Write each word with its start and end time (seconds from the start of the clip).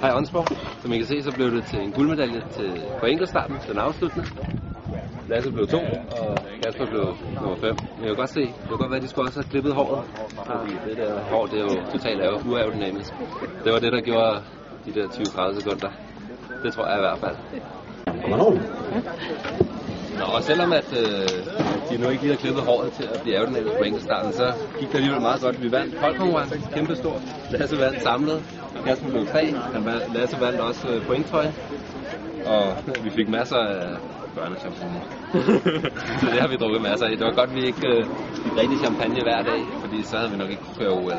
Hej 0.00 0.10
Onsborg. 0.16 0.46
Som 0.82 0.92
I 0.92 0.96
kan 0.98 1.06
se, 1.06 1.22
så 1.22 1.32
blev 1.32 1.50
det 1.56 1.64
til 1.64 1.78
en 1.80 1.92
guldmedalje 1.92 2.42
til, 2.56 2.82
på 3.00 3.06
enkeltstarten, 3.06 3.56
den 3.68 3.78
afsluttende. 3.78 4.26
Lasse 5.28 5.50
blev 5.52 5.66
to, 5.66 5.78
og 6.20 6.38
Kasper 6.64 6.86
blev 6.86 7.16
nummer 7.42 7.56
fem. 7.60 7.76
Men 7.96 8.00
jeg 8.00 8.08
kan 8.08 8.16
godt 8.16 8.30
se, 8.30 8.40
det 8.40 8.54
kan 8.68 8.76
godt 8.76 8.90
være, 8.90 8.96
at 8.96 9.02
de 9.02 9.08
skulle 9.08 9.28
også 9.28 9.38
have 9.40 9.50
klippet 9.50 9.74
håret. 9.74 10.04
Fordi 10.46 10.72
det 10.88 10.96
der 10.96 11.20
hår, 11.30 11.46
det 11.46 11.58
er 11.60 11.64
jo 11.64 11.90
totalt 11.92 12.20
af- 12.20 12.46
uaerodynamisk. 12.48 13.12
Det 13.64 13.72
var 13.72 13.78
det, 13.78 13.92
der 13.92 14.00
gjorde 14.00 14.42
de 14.86 14.94
der 14.94 15.06
20-30 15.08 15.60
sekunder. 15.60 15.88
Det 16.62 16.72
tror 16.74 16.86
jeg 16.86 16.96
i 16.96 17.00
hvert 17.00 17.18
fald. 17.18 17.36
Nå, 20.18 20.24
og 20.34 20.42
selvom 20.42 20.72
at 20.72 20.88
øh, 21.02 21.28
de 21.96 22.02
nu 22.02 22.08
ikke 22.10 22.22
lige 22.22 22.34
har 22.34 22.40
klippet 22.44 22.62
håret 22.62 22.92
til 22.92 23.04
at 23.14 23.20
blive 23.22 23.36
aerodynamisk 23.36 23.76
på 23.76 23.82
enkeltstarten, 23.82 24.32
så 24.32 24.46
gik 24.78 24.88
det 24.88 24.94
alligevel 24.94 25.20
meget 25.20 25.40
godt. 25.40 25.62
Vi 25.62 25.72
vandt 25.72 25.98
holdkonkurrencen, 25.98 26.62
kæmpe 26.74 26.96
stort. 26.96 27.22
Lasse 27.50 27.78
vandt 27.78 28.02
samlet. 28.02 28.44
Kasper 28.86 29.08
blev 29.10 29.26
tre. 29.26 29.54
Lasse 30.14 30.36
vandt 30.40 30.60
også 30.60 30.88
øh, 30.88 31.06
pointtrøjen. 31.06 31.52
Og 32.46 32.62
vi 33.04 33.10
fik 33.10 33.28
masser 33.28 33.56
af 33.56 33.96
børnechampagne. 34.34 35.00
så 36.20 36.26
det 36.32 36.40
har 36.40 36.48
vi 36.48 36.56
drukket 36.56 36.82
masser 36.82 37.06
af. 37.06 37.16
Det 37.18 37.26
var 37.26 37.32
godt, 37.40 37.54
vi 37.54 37.66
ikke 37.66 37.88
øh, 37.88 38.04
fik 38.44 38.56
rigtig 38.60 38.78
champagne 38.78 39.20
hver 39.22 39.42
dag, 39.42 39.60
fordi 39.80 40.02
så 40.02 40.16
havde 40.16 40.30
vi 40.30 40.36
nok 40.36 40.50
ikke 40.50 40.62
kunne 40.62 40.78
køre 40.78 40.92
OL. 41.00 41.18